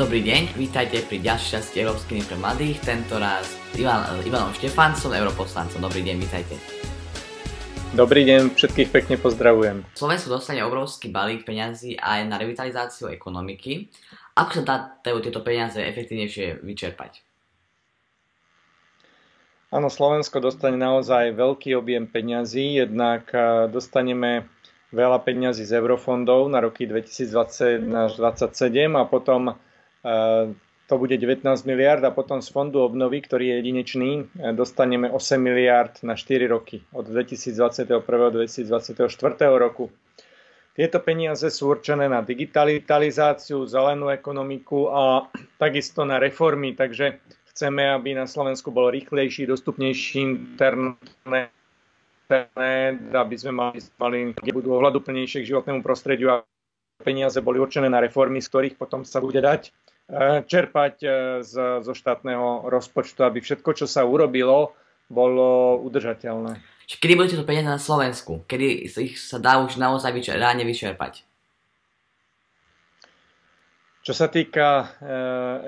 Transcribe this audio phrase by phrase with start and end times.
[0.00, 3.44] Dobrý deň, vítajte pri ďalšej časti Európskej pre mladých, tento raz
[3.76, 5.76] Ivan, Ivanom Štefancom, europoslancom.
[5.76, 6.56] Dobrý deň, vítajte.
[7.92, 9.84] Dobrý deň, všetkých pekne pozdravujem.
[9.92, 13.92] Slovensko dostane obrovský balík peňazí aj na revitalizáciu ekonomiky.
[14.40, 17.20] Ako sa dá tieto peniaze efektívnejšie vyčerpať?
[19.68, 23.28] Áno, Slovensko dostane naozaj veľký objem peňazí, jednak
[23.68, 24.48] dostaneme
[24.96, 29.60] veľa peňazí z eurofondov na roky 2021 až 2027 a potom
[30.90, 35.38] to bude 19 miliard a potom z fondu obnovy, ktorý je jedinečný, e, dostaneme 8
[35.38, 38.34] miliard na 4 roky od 2021.
[38.34, 39.54] do 2024.
[39.54, 39.94] roku.
[40.74, 45.30] Tieto peniaze sú určené na digitalizáciu, zelenú ekonomiku a
[45.62, 47.22] takisto na reformy, takže
[47.54, 51.54] chceme, aby na Slovensku bol rýchlejší, dostupnejší internet,
[53.14, 56.42] aby sme mali, mali budú ohľaduplnejšie k životnému prostrediu a
[57.06, 59.70] peniaze boli určené na reformy, z ktorých potom sa bude dať
[60.46, 61.08] čerpať e,
[61.46, 61.54] z,
[61.86, 64.74] zo štátneho rozpočtu, aby všetko, čo sa urobilo,
[65.06, 66.58] bolo udržateľné.
[66.90, 68.42] Kedy budete to peniaze na Slovensku?
[68.50, 71.22] Kedy ich sa dá už naozaj vyčer- reálne vyčerpať?
[74.00, 74.84] Čo sa týka e,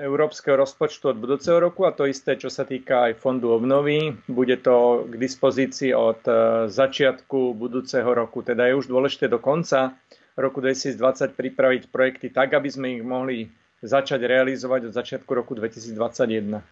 [0.03, 4.59] európskeho rozpočtu od budúceho roku a to isté, čo sa týka aj fondu obnovy, bude
[4.59, 6.33] to k dispozícii od e,
[6.67, 8.43] začiatku budúceho roku.
[8.43, 9.95] Teda je už dôležité do konca
[10.35, 16.63] roku 2020 pripraviť projekty tak, aby sme ich mohli začať realizovať od začiatku roku 2021.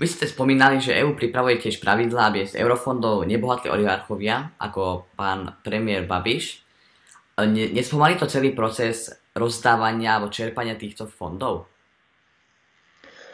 [0.00, 5.60] Vy ste spomínali, že EU pripravuje tiež pravidlá, aby z eurofondov nebohatli oligarchovia, ako pán
[5.62, 6.64] premiér Babiš.
[7.46, 11.68] Nespomali to celý proces rozdávania alebo čerpania týchto fondov?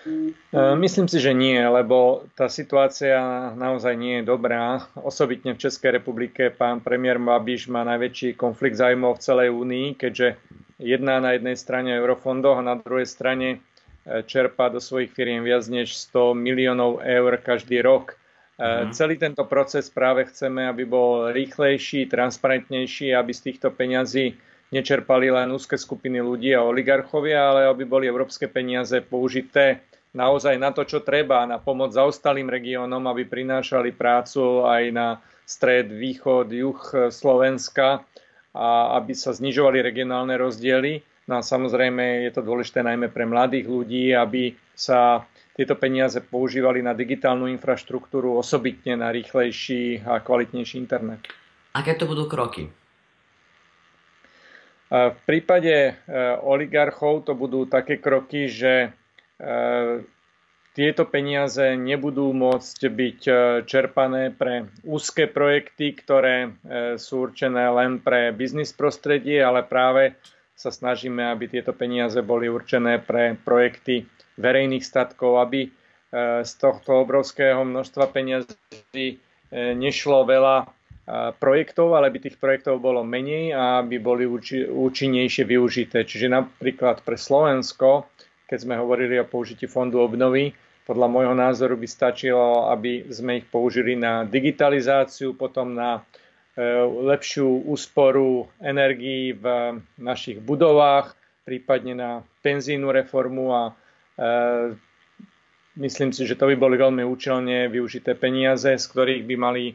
[0.07, 4.87] E, myslím si, že nie, lebo tá situácia naozaj nie je dobrá.
[4.99, 10.39] Osobitne v Českej republike pán premiér Babiš má najväčší konflikt zájmov v celej únii, keďže
[10.79, 13.59] jedná na jednej strane eurofondoch a na druhej strane e,
[14.25, 18.17] čerpá do svojich firiem viac než 100 miliónov eur každý rok.
[18.57, 18.97] Mm.
[18.97, 24.33] Celý tento proces práve chceme, aby bol rýchlejší, transparentnejší, aby z týchto peňazí
[24.73, 29.85] nečerpali len úzke skupiny ľudí a oligarchovia, ale aby boli európske peniaze použité
[30.17, 35.09] naozaj na to, čo treba, na pomoc zaostalým regiónom, aby prinášali prácu aj na
[35.45, 36.81] stred, východ, juh
[37.13, 38.09] Slovenska
[38.57, 41.05] a aby sa znižovali regionálne rozdiely.
[41.29, 46.81] No a samozrejme je to dôležité najmä pre mladých ľudí, aby sa tieto peniaze používali
[46.81, 51.21] na digitálnu infraštruktúru, osobitne na rýchlejší a kvalitnejší internet.
[51.77, 52.73] Aké to budú kroky?
[54.87, 55.93] V prípade e,
[56.47, 58.89] oligarchov to budú také kroky, že e,
[60.77, 63.33] tieto peniaze nebudú môcť byť e,
[63.65, 66.49] čerpané pre úzke projekty, ktoré e,
[67.01, 70.21] sú určené len pre biznis prostredie, ale práve
[70.53, 74.05] sa snažíme, aby tieto peniaze boli určené pre projekty
[74.37, 75.71] verejných statkov, aby e,
[76.45, 79.17] z tohto obrovského množstva peniazí
[79.57, 80.67] nešlo veľa
[81.39, 86.03] projektov, ale by tých projektov bolo menej a aby boli účinnejšie využité.
[86.03, 88.11] Čiže napríklad pre Slovensko,
[88.47, 90.55] keď sme hovorili o použití fondu obnovy,
[90.87, 96.01] podľa môjho názoru by stačilo, aby sme ich použili na digitalizáciu, potom na e,
[96.87, 102.11] lepšiu úsporu energií v našich budovách, prípadne na
[102.47, 103.73] penzínu reformu a e,
[105.83, 109.75] myslím si, že to by boli veľmi účelne využité peniaze, z ktorých by mali e,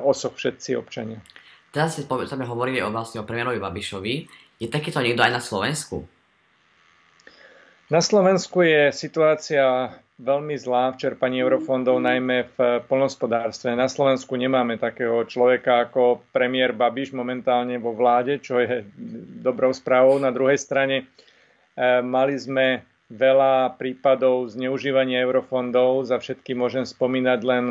[0.00, 1.20] osoch všetci občania.
[1.68, 4.14] Teraz sme hovorili o, vlastne o premiérovi Babišovi.
[4.56, 6.08] Je takýto niekto aj na Slovensku?
[7.90, 9.90] Na Slovensku je situácia
[10.22, 13.74] veľmi zlá v čerpaní eurofondov, najmä v polnospodárstve.
[13.74, 18.86] Na Slovensku nemáme takého človeka ako premiér Babiš momentálne vo vláde, čo je
[19.42, 20.22] dobrou správou.
[20.22, 21.04] Na druhej strane e,
[21.98, 26.06] mali sme veľa prípadov zneužívania eurofondov.
[26.06, 27.64] Za všetky môžem spomínať len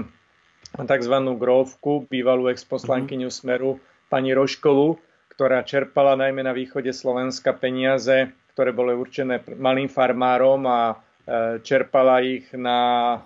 [0.75, 1.15] tzv.
[1.39, 3.39] grovku, bývalú exposlankyňu mm-hmm.
[3.39, 3.79] Smeru,
[4.11, 4.99] pani Roškolu,
[5.31, 12.25] ktorá čerpala najmä na východe Slovenska peniaze, ktoré boli určené malým farmárom a E, čerpala
[12.25, 12.81] ich na
[13.13, 13.17] e,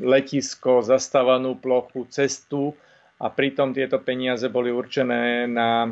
[0.00, 2.72] letisko, zastávanú plochu, cestu
[3.20, 5.90] a pritom tieto peniaze boli určené na e,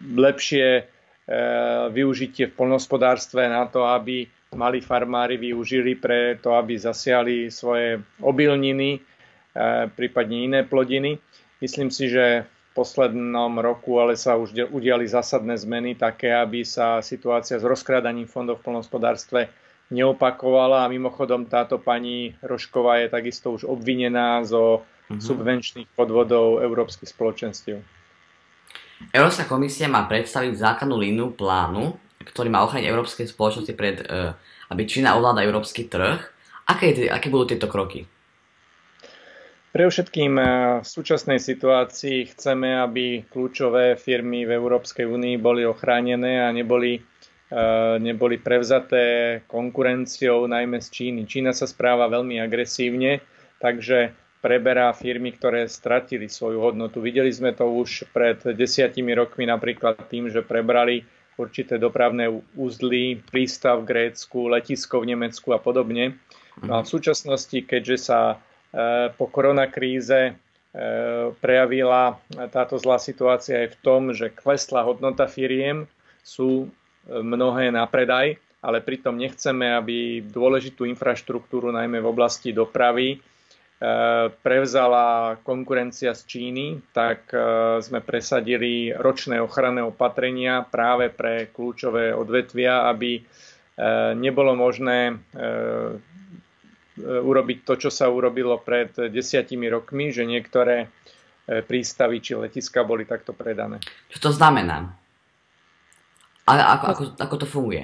[0.00, 0.96] lepšie
[1.92, 4.24] využitie v polnospodárstve, na to, aby
[4.56, 8.96] mali farmári využili pre to, aby zasiali svoje obilniny,
[9.92, 11.20] prípadne iné plodiny.
[11.60, 12.48] Myslím si, že
[12.78, 18.62] poslednom roku ale sa už udiali zásadné zmeny také, aby sa situácia s rozkrádaním fondov
[18.62, 19.50] v plnohospodárstve
[19.90, 25.18] neopakovala a mimochodom táto pani Rošková je takisto už obvinená zo mm-hmm.
[25.18, 27.82] subvenčných podvodov európskych spoločenstiev.
[29.10, 31.98] Európska komisia má predstaviť základnú línu plánu
[32.28, 34.36] ktorý má ochrániť európske spoločnosti pred, uh,
[34.68, 36.20] aby Čína ovláda európsky trh.
[36.68, 38.04] Aké, aké budú tieto kroky?
[39.68, 40.32] Pre všetkým
[40.80, 47.04] v súčasnej situácii chceme, aby kľúčové firmy v Európskej únii boli ochránené a neboli
[47.48, 51.24] Eh, neboli prevzaté konkurenciou najmä z Číny.
[51.24, 53.24] Čína sa správa veľmi agresívne,
[53.56, 54.12] takže
[54.44, 57.00] preberá firmy, ktoré stratili svoju hodnotu.
[57.00, 61.08] Videli sme to už pred desiatimi rokmi napríklad tým, že prebrali
[61.40, 66.20] určité dopravné úzly, prístav v Grécku, letisko v Nemecku a podobne.
[66.60, 68.47] No a v súčasnosti, keďže sa eh,
[69.16, 70.34] po koronakríze eh,
[71.40, 72.20] prejavila
[72.52, 75.88] táto zlá situácia aj v tom, že klesla hodnota firiem,
[76.20, 76.68] sú
[77.08, 83.18] mnohé na predaj, ale pritom nechceme, aby dôležitú infraštruktúru, najmä v oblasti dopravy, e,
[84.28, 87.38] prevzala konkurencia z Číny, tak e,
[87.80, 93.22] sme presadili ročné ochranné opatrenia práve pre kľúčové odvetvia, aby e,
[94.18, 95.16] nebolo možné
[97.02, 100.90] urobiť to, čo sa urobilo pred desiatimi rokmi, že niektoré
[101.48, 103.80] prístavy či letiska boli takto predané.
[104.12, 104.92] Čo to znamená?
[106.44, 107.82] Ale ako, ako, ako to funguje?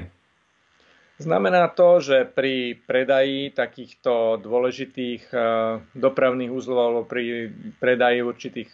[1.14, 5.42] Znamená to, že pri predaji takýchto dôležitých eh,
[5.94, 8.70] dopravných uzlov alebo pri predaji určitých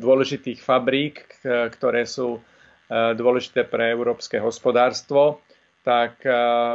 [0.00, 2.40] dôležitých fabrík, ktoré sú
[2.88, 5.44] dôležité pre európske hospodárstvo,
[5.88, 6.20] tak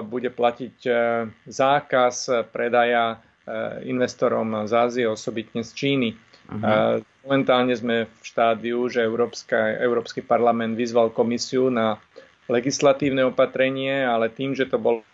[0.09, 0.75] bude platiť
[1.45, 3.21] zákaz predaja
[3.85, 6.09] investorom z Ázie, osobitne z Číny.
[6.49, 6.97] Uh-huh.
[7.21, 12.01] Momentálne sme v štádiu, že Európska, Európsky parlament vyzval komisiu na
[12.49, 15.05] legislatívne opatrenie, ale tým, že to bolo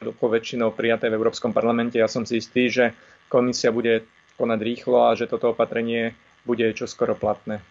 [0.00, 2.96] veľkou väčšinou prijaté v Európskom parlamente, ja som si istý, že
[3.30, 4.08] komisia bude
[4.40, 7.62] konať rýchlo a že toto opatrenie bude čoskoro platné.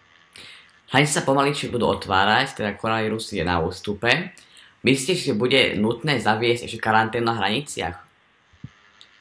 [0.88, 4.32] Hranice sa pomaličky budú otvárať, teda koronavírus je na ústupe.
[4.84, 7.96] Myslíte, že bude nutné zaviesť ešte karanténu na hraniciach?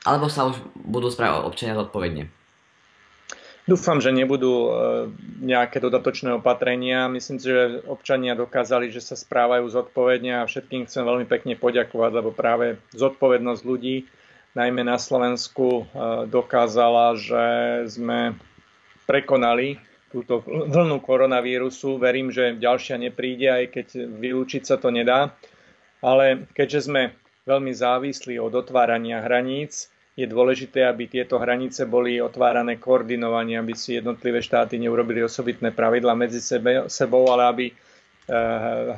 [0.03, 2.27] Alebo sa už budú správať občania zodpovedne?
[3.63, 4.71] Dúfam, že nebudú e,
[5.39, 7.07] nejaké dodatočné opatrenia.
[7.07, 12.11] Myslím si, že občania dokázali, že sa správajú zodpovedne a všetkým chcem veľmi pekne poďakovať,
[12.11, 14.03] lebo práve zodpovednosť ľudí,
[14.51, 17.45] najmä na Slovensku, e, dokázala, že
[17.87, 18.35] sme
[19.07, 19.79] prekonali
[20.11, 21.95] túto vlnu koronavírusu.
[22.03, 25.31] Verím, že ďalšia nepríde, aj keď vylúčiť sa to nedá.
[26.03, 27.15] Ale keďže sme
[27.47, 33.97] veľmi závislí od otvárania hraníc, je dôležité, aby tieto hranice boli otvárané koordinovane, aby si
[33.97, 37.75] jednotlivé štáty neurobili osobitné pravidla medzi sebe, sebou, ale aby eh,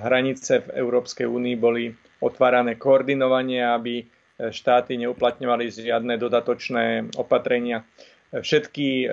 [0.04, 4.06] hranice v Európskej únii boli otvárané koordinovane, aby eh,
[4.51, 7.88] štáty neuplatňovali žiadne dodatočné opatrenia.
[8.36, 9.08] Všetky e,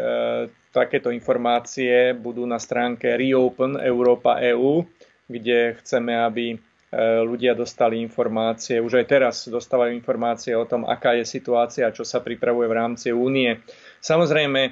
[0.74, 4.82] takéto informácie budú na stránke Reopen Európa EU,
[5.30, 11.16] kde chceme, aby E, ľudia dostali informácie, už aj teraz dostávajú informácie o tom, aká
[11.16, 13.56] je situácia, čo sa pripravuje v rámci únie.
[14.04, 14.70] Samozrejme, e,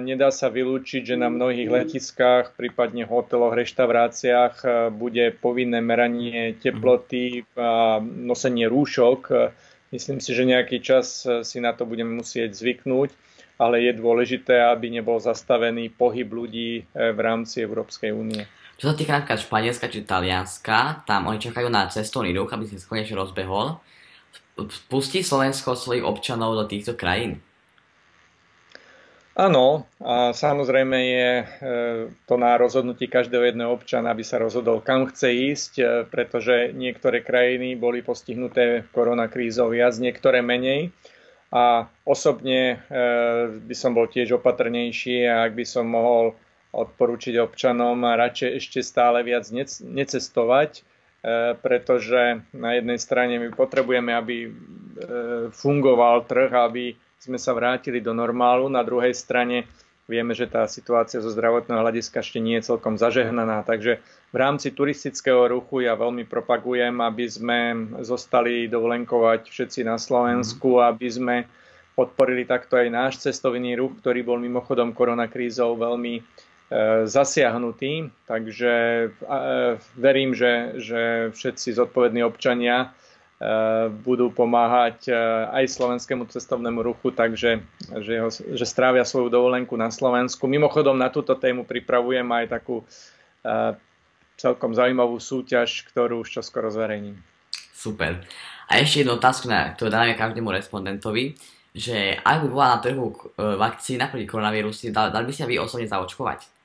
[0.00, 4.66] nedá sa vylúčiť, že na mnohých letiskách, prípadne hoteloch, reštauráciách e,
[4.96, 9.52] bude povinné meranie teploty a nosenie rúšok.
[9.92, 13.12] Myslím si, že nejaký čas si na to budeme musieť zvyknúť,
[13.60, 18.48] ale je dôležité, aby nebol zastavený pohyb ľudí v rámci Európskej únie.
[18.82, 22.82] Čo sa týka napríklad Španielska či Talianska, tam oni čakajú na cestovný ruch, aby sa
[22.82, 23.78] konečne rozbehol.
[24.90, 27.38] Pustí Slovensko svojich občanov do týchto krajín?
[29.38, 31.44] Áno, a samozrejme je e,
[32.26, 37.22] to na rozhodnutí každého jedného občana, aby sa rozhodol, kam chce ísť, e, pretože niektoré
[37.22, 40.90] krajiny boli postihnuté koronakrízou viac, niektoré menej.
[41.54, 43.06] A osobne e,
[43.62, 46.34] by som bol tiež opatrnejší, ak by som mohol
[46.72, 49.44] odporúčiť občanom radšej ešte stále viac
[49.84, 50.82] necestovať, e,
[51.60, 54.50] pretože na jednej strane my potrebujeme, aby e,
[55.52, 59.68] fungoval trh, aby sme sa vrátili do normálu, na druhej strane
[60.10, 64.02] vieme, že tá situácia zo zdravotného hľadiska ešte nie je celkom zažehnaná, takže
[64.32, 67.60] v rámci turistického ruchu ja veľmi propagujem, aby sme
[68.02, 70.82] zostali dovolenkovať všetci na Slovensku, mhm.
[70.88, 71.36] aby sme
[71.92, 76.24] podporili takto aj náš cestovný ruch, ktorý bol mimochodom koronakrízou veľmi
[76.72, 79.08] E, zasiahnutý, takže e,
[79.92, 82.88] verím, že, že všetci zodpovední občania e,
[83.92, 85.12] budú pomáhať
[85.52, 87.60] aj slovenskému cestovnému ruchu, takže
[88.00, 90.48] že, ho, že strávia svoju dovolenku na Slovensku.
[90.48, 92.80] Mimochodom na túto tému pripravujem aj takú
[94.40, 97.20] celkom zaujímavú súťaž, ktorú už čoskoro zverejním.
[97.74, 98.22] Super.
[98.70, 101.34] A ešte jednu otázku, na ktorú dáme každému respondentovi,
[101.74, 105.90] že ak by bola na trhu vakcína proti koronavírusu, dal, dal by sa vy osobne
[105.90, 106.61] zaočkovať?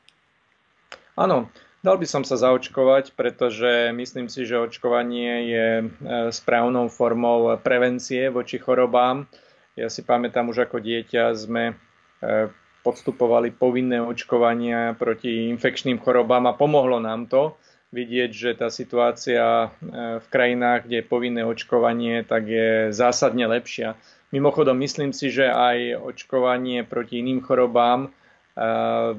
[1.17, 1.49] Áno,
[1.85, 5.85] Dal by som sa zaočkovať, pretože myslím si, že očkovanie je e,
[6.33, 9.29] správnou formou prevencie voči chorobám.
[9.77, 11.73] Ja si pamätám už ako dieťa sme e,
[12.81, 17.53] podstupovali povinné očkovania proti infekčným chorobám a pomohlo nám to
[17.93, 19.67] vidieť, že tá situácia e,
[20.17, 23.93] v krajinách, kde je povinné očkovanie, tak je zásadne lepšia.
[24.33, 28.11] Mimochodom, myslím si, že aj očkovanie proti iným chorobám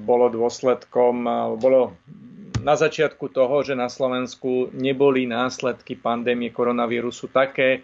[0.03, 1.23] bolo dôsledkom,
[1.63, 1.95] bolo
[2.63, 7.81] na začiatku toho, že na Slovensku neboli následky pandémie koronavírusu také e,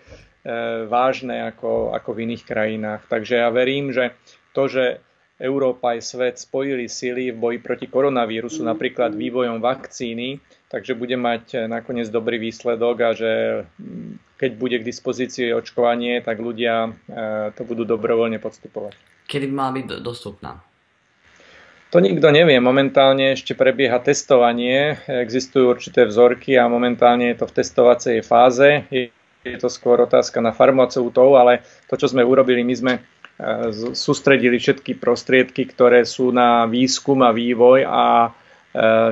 [0.86, 3.02] vážne ako, ako v iných krajinách.
[3.06, 4.14] Takže ja verím, že
[4.50, 4.98] to, že
[5.38, 10.38] Európa aj svet spojili sily v boji proti koronavírusu, napríklad vývojom vakcíny,
[10.70, 13.30] takže bude mať e, nakoniec dobrý výsledok a že
[14.34, 16.90] keď bude k dispozícii očkovanie, tak ľudia
[17.54, 18.98] to budú dobrovoľne podstupovať.
[19.30, 20.58] Kedy by mala byť dostupná?
[21.94, 22.58] To nikto nevie.
[22.58, 28.82] Momentálne ešte prebieha testovanie, existujú určité vzorky a momentálne je to v testovacej fáze.
[28.90, 33.00] Je to skôr otázka na farmaceutov, ale to, čo sme urobili, my sme e,
[33.94, 38.28] sústredili všetky prostriedky, ktoré sú na výskum a vývoj a e,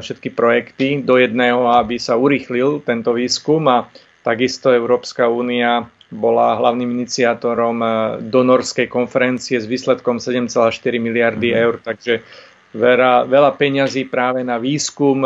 [0.02, 3.86] všetky projekty do jedného, aby sa urýchlil tento výskum a
[4.26, 7.88] takisto Európska únia bola hlavným iniciátorom e,
[8.26, 10.50] donorskej konferencie s výsledkom 7,4
[10.98, 11.62] miliardy mm-hmm.
[11.62, 12.26] eur, takže
[12.72, 15.24] veľa, veľa peňazí práve na výskum,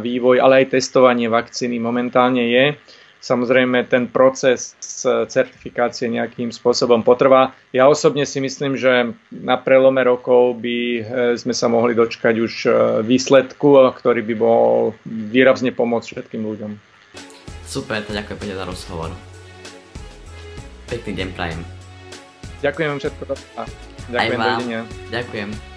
[0.00, 2.64] vývoj, ale aj testovanie vakcíny momentálne je.
[3.20, 4.72] Samozrejme, ten proces
[5.28, 7.52] certifikácie nejakým spôsobom potrvá.
[7.68, 11.00] Ja osobne si myslím, že na prelome rokov by e,
[11.36, 12.68] sme sa mohli dočkať už e,
[13.04, 16.72] výsledku, ktorý by bol výrazne pomôcť všetkým ľuďom.
[17.68, 19.12] Super, to ďakujem pekne za rozhovor.
[20.88, 21.60] Pekný deň prajem.
[22.64, 23.22] Ďakujem všetko.
[24.08, 24.60] Ďakujem, vám.
[25.12, 25.69] Ďakujem.